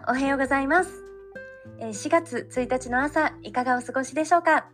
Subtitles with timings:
[0.00, 0.90] んおはようございます。
[1.78, 4.68] 4月1日の朝、いかがお過ごしでしょうか、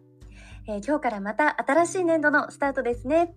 [0.68, 3.34] え今日からまた新しい年度のスタートですね。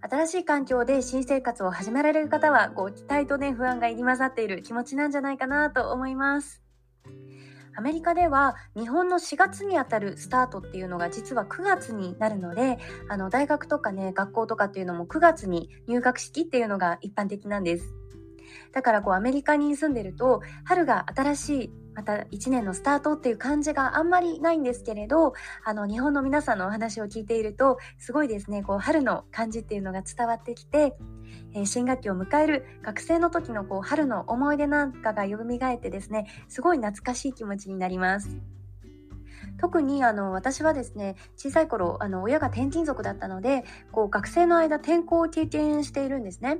[0.00, 6.62] 新しい環境で新生活を始められる方は、こう期待とね、不安が入り混ざっている気持ちなんじゃないかなと思います。
[7.76, 12.78] アメリカでは日本の4月にあたるスタートっていうのが実は9月になるので
[13.08, 18.03] あの大学とかね学校とかっていうのも9月に入学式っていうのが一般的なんです。
[18.72, 25.32] だからこうアメリカに住んでると春が新しいまた1年のスタートっていう感じがあんまりないんですけれど
[25.64, 30.96] あの日本の皆さんのお話を聞いているとすごいですねこう春の感じっていうのが伝わってきて、
[31.54, 38.36] えー、新学期を迎える学生の時のこう春の思い出なんかが蘇ってですねすごい懐かしい気持ちになります。
[39.58, 46.58] 特にあの私はですね小さい頃あの親が転勤族だったのでこう学生の間転校を経験しているんですね。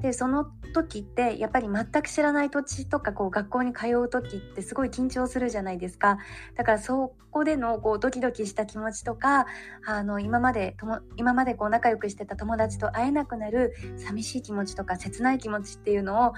[0.00, 6.18] でその時ってやっぱり全く知らない土地とかこう学校に通う時ってすごい緊張するじゃないですか
[6.56, 9.46] だからそこでのこうドキドキした気持ちとか
[9.86, 16.32] あの今までとも今までこう仲良くしてた友達と会えなくなる寂しい気持ちとか切ない気持ちっていうのを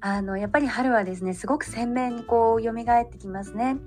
[0.00, 3.78] あのやっぱり春はですねすごく鮮明にこう蘇ってきますね。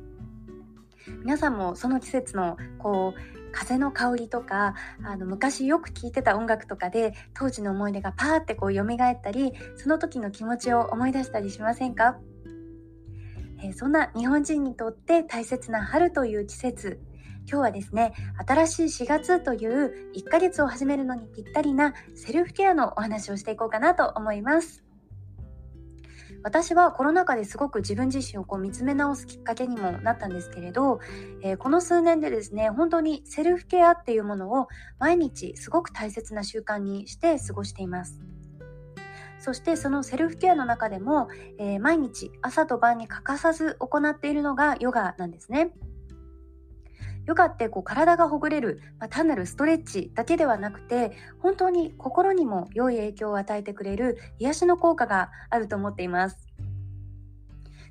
[1.23, 12.17] 皆さんもその季節のこう風の香りとかあの昔よく聴いてた音楽とかで当時の思い出がパーってこう蘇ったりその時の気持ちを思い出したりしませんか、
[13.61, 17.01] えー、そんな日本人にとって大切な春という季節
[17.47, 18.13] 今日はですね
[18.47, 24.90] 新しい4月という1ヶ月を始めるのにぴったりなセルフケアのお話をしていこうかなと思います。
[26.43, 30.99] 私はコロナ禍ですごく自分自身をこう見つめ直すきっかけにもなったんですけれど、
[31.43, 34.67] えー、この数年でですね本当にセルフケアっていうものを
[34.99, 38.19] 毎日すごく大切な習慣にして過ごしています。
[39.39, 41.27] そしてそのセルフケアの中でも、
[41.57, 45.71] えー、毎日朝と晩に欠かさず行っているのがヨガなんですね。
[47.25, 56.47] ヨガってこう体がほぐれる、まあ、単なるストレッチだけではなくて本当に心にも良い影響を与えてくれる癒しの効果があると思っています。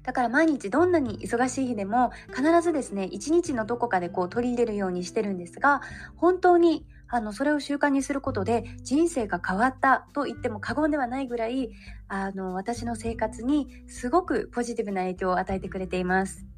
[0.02, 5.82] だから毎日どんなに忙しい日でも必ずですね一日のどこかでこう取り入れるようにしてるんですが
[6.16, 11.70] 本当にあのそれを習慣にすることで人生が変わったと言っても過言ではないぐらい
[12.08, 16.49] あの私の生活にすごくポジティブな影響を与えてくれています。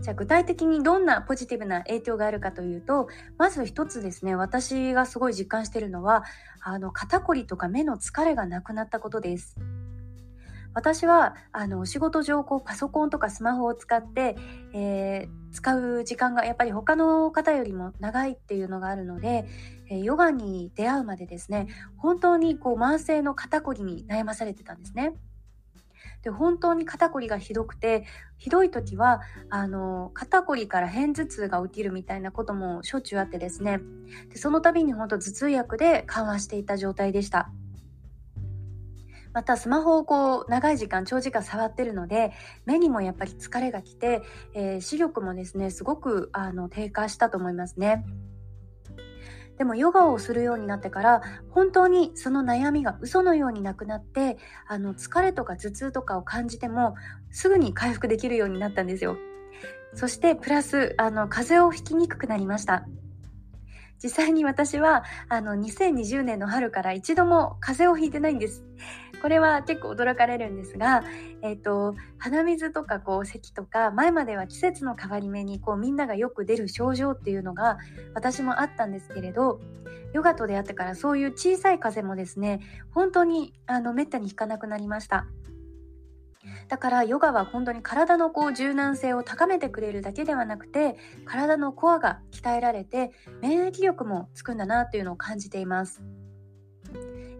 [0.00, 6.24] じゃあ具体的にどんなポジティブな影響があるかというとまず一つですね私がすごい実感しているのは
[6.60, 9.56] あの肩こりとか目の疲れがなくなったことです。
[10.74, 14.36] 私はあの仕事上こうパソコンとかスマホを使って、
[14.72, 19.46] えー、使う時間がやっぱり他の方よりも長いっていうのがあるので、
[19.90, 21.66] えー、ヨガに出会うまでですね
[21.96, 25.14] 本当にこう慢性の肩こりに悩まされてたんですね。
[26.22, 28.04] で本当に肩こりがひどくて
[28.36, 29.20] ひどい時は
[29.50, 33.80] あの肩こりから片頭痛が起きるみたいなこともしょっちゅうあってですね
[34.30, 37.50] でその度に本当頭痛薬で緩和していた状態でした。
[39.34, 42.32] またスマホをこう長い時間長時間触ってるので
[42.64, 44.22] 目にもやっぱり疲れがきて、
[44.54, 48.04] えー、視力もですねすごくあの低下したと思いますね。
[49.58, 56.94] でもヨガをするようになってから本当にその悩みが嘘のようになくなってあの疲れとか頭痛とかを感じても
[57.30, 59.18] すぐに回復できるようになったんですよ。
[59.94, 62.86] そしてプラスあの風邪をひきにくくなりました。
[64.00, 68.64] 実際に私はあの2020年の春から一度も風邪をひいてないんです。
[69.20, 71.04] これは結構驚かれるんですが、
[71.42, 77.78] えーと、鼻水とかこう咳とか前までは季節の変わり目にこうみんながよく出る症状っていうのが
[78.14, 79.60] 私もあったんですけれど
[80.12, 82.60] ヨガと出会ってからそういう小さい風もですね
[82.90, 85.26] 本当にあのめったに引かなくなりました。
[86.68, 93.10] だからヨガは本当に体のこう柔軟性を高めてくれるだけではなくて体のコアが鍛えられて
[93.42, 96.02] 免疫力もつくんだなというのを感じています。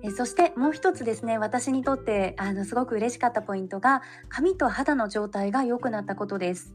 [0.02, 6.74] えそしてもう一つですね私にとってあのすごく嬉しかったポイントが髪と肌の状態が良くなったことです。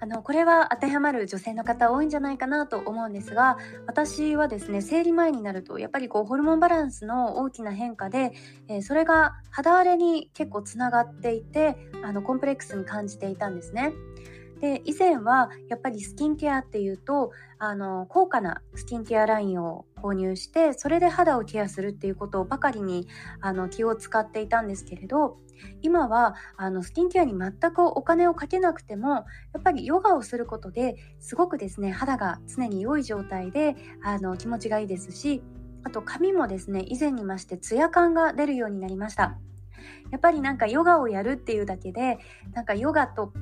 [0.00, 8.32] あのこれは当てはまる女性の方多いんじゃないかなと思うんですが私はですね生理前になるとやっぱりこうホルモンバランスの大きな変化で、
[8.68, 13.92] えー、それが肌荒れに結構つながっていてあのコンプレックスに感じていたんですね。
[14.60, 23.08] で以前はやっぱりスキンケアっていうとあの高価なスキンケアラインを購入してそれで肌をケアするっていうことばかりに
[23.40, 25.38] あの気を使っていたんですけれど
[25.82, 29.24] 今はあのスキンケアに全くお金をかけなくてもや
[29.58, 35.42] っぱりヨガをすることですごくですね肌が常に良い状態であの気持ちがいいですし
[35.84, 39.38] あと髪もですね以前に増してツヤ感が出るようになりました。
[40.10, 42.18] やっぱりなんかヨガをやるっていうだけで
[42.52, 43.32] なんかヨガと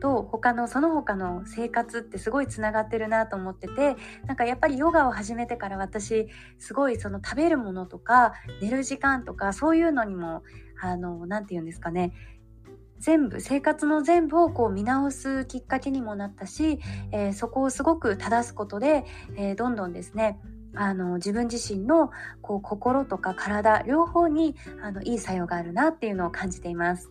[0.00, 3.96] と他のその他の生活ってすごいつながってるなと思ってて
[4.26, 6.28] なんかやっぱりヨガを始めてから私
[6.58, 10.42] すごいその食べるものとか寝る時間とかそういうのにも
[10.80, 12.12] あの何て言うんですかね
[12.98, 16.80] 全部生活の全部をこう見直すきっかけにもなったし、
[17.12, 19.04] えー、そこをすごく正すことで、
[19.36, 20.38] えー、どんどんですね
[20.74, 22.10] あの自分自身の
[22.42, 27.10] こう心とか体両方にあのいい作用があるなっていうのを感じています。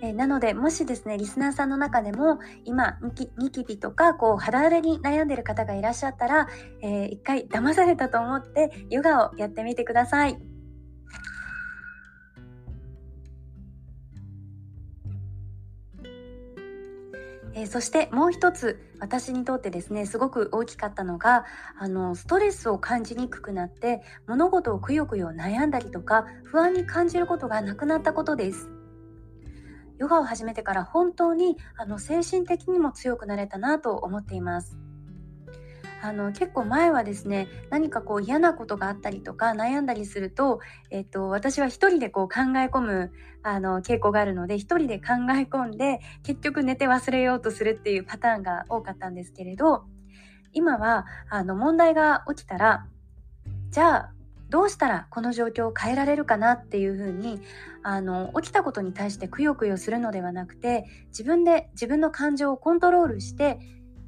[0.00, 2.98] えー、なのでもしですねリスナーさんの中でも今
[3.38, 6.48] ニキビとかこう肌荒れに悩んでる方がいらっしゃったら、
[6.82, 10.38] えー、一回騙されたと思ってヨガをやってみてください。
[17.54, 21.44] えー、そしてもう一つ私にとってですねすごく大きかったのが
[21.76, 28.77] あのストレスを感じにくくなって物事をくよくよ悩んだりとか不安に感じることがなくなったことです。
[29.98, 34.78] ヨガを始めてから本当にあの精神的にも強くなれたなと思っています。
[36.00, 43.12] あの結構前はですね何かこう嫌なことがあったりとか悩んだりすると、えっと、私は一人でこう考え込む
[43.42, 49.84] あの傾向があるので一人で考え込んで結局寝て忘れようとするっていうパターンが多かったんですけれど
[50.52, 52.86] 今はあの問題が起きたら
[53.70, 54.12] じゃあ
[54.50, 57.40] どうしたらこの状況を変えられるかなっていうふうに
[57.82, 63.58] あの起きたことに対してくよくよするのではなくて自分で自分の感情をコントロールして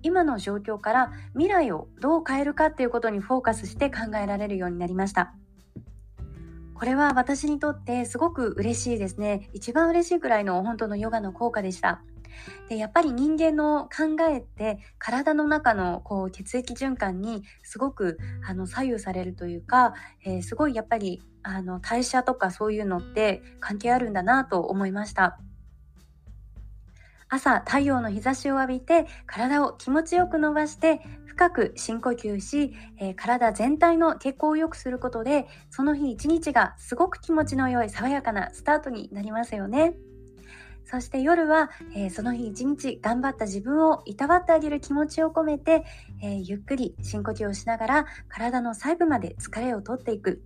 [0.03, 5.35] 今の状況から未来をどう変えるかっていうことにフォーカスして考えられるようになりました。
[6.75, 9.51] これは私にとってすごく嬉しいですね。
[9.53, 12.01] 一番嬉しいくらいの本当のヨガの効果でした。
[12.69, 19.95] でやっぱり人間の考えって体の中のこう血液循環にすごくあの左右されるというか、
[20.25, 25.39] えー、すごいやっぱりあの代謝とかそういうのって関係あるんだなと思いました。
[27.33, 39.95] 朝太陽の日差しを浴びて体を気持ちよく伸ばして深く深呼吸し、えー、体全体の血行を良くすることでその日一日がすごく気持ちの良い爽やかなスタートになりますよね。
[40.91, 45.85] そして夜は、えー、その日一日頑張った自分をいたわってあげる気持ちを込めて、
[46.21, 50.43] えー、ゆっくり深呼吸をしながら体の細部まで疲れをとっていく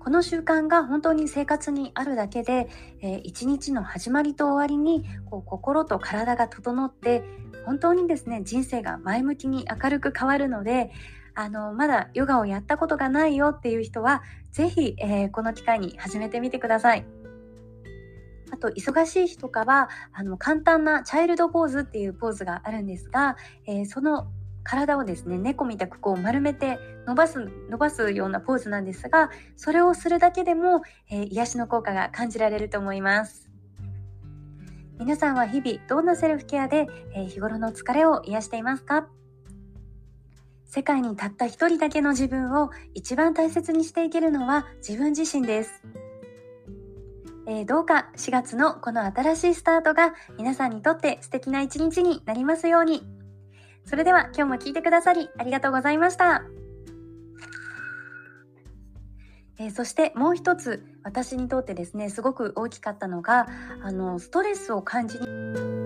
[0.00, 2.68] この習慣が本当に生活にあるだけで、
[3.02, 7.22] えー、一日の始まりと終わりにこう心と体が整って
[7.64, 10.90] 本当にですね人生が前向きに明るく変わるので
[11.36, 17.19] あのまだヨガをやったことがないよっていう人は是非、えー、この機会に始めてみてください。
[18.52, 24.28] あと忙しい日とかはあの簡単なチャイルドポーズっていうポーズがあるんですが、えー、その
[24.62, 33.48] 体をですね猫みたくこう丸めて伸ばす伸ばすようなポーズなんですがそれをするだけでも、えー、癒しの効果が感じられると思います
[34.98, 39.08] 皆さんは日々どんなセルフケアで、えー、日頃の疲れを癒していますか？
[40.66, 45.82] 世界にたった一人だけの自分を一番大切にしていけるのは自分自身です。
[47.50, 53.02] えー、どうか4月のこの新しいスタートが皆さんにとって素敵な一日になりますように。
[53.84, 56.44] それでは今日も聞いてくださりありがとうございました。
[59.58, 63.48] えー、そしてもう一つ私にとってですねすごく大きかったのが
[63.82, 65.79] あのストレスを感じに